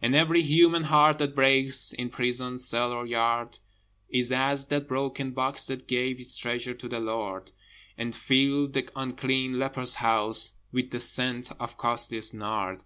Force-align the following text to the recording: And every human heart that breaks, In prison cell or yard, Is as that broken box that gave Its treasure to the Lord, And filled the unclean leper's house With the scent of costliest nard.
And 0.00 0.14
every 0.14 0.40
human 0.40 0.84
heart 0.84 1.18
that 1.18 1.34
breaks, 1.34 1.92
In 1.92 2.08
prison 2.08 2.58
cell 2.58 2.92
or 2.92 3.04
yard, 3.04 3.58
Is 4.08 4.32
as 4.32 4.64
that 4.68 4.88
broken 4.88 5.32
box 5.32 5.66
that 5.66 5.86
gave 5.86 6.18
Its 6.18 6.38
treasure 6.38 6.72
to 6.72 6.88
the 6.88 6.98
Lord, 6.98 7.52
And 7.98 8.16
filled 8.16 8.72
the 8.72 8.88
unclean 8.96 9.58
leper's 9.58 9.96
house 9.96 10.54
With 10.72 10.92
the 10.92 10.98
scent 10.98 11.52
of 11.60 11.76
costliest 11.76 12.32
nard. 12.32 12.84